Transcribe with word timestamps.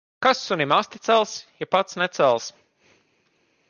Kas 0.25 0.39
sunim 0.45 0.73
asti 0.77 1.03
cels, 1.09 1.35
ja 1.59 1.69
pats 1.77 2.01
necels. 2.03 2.53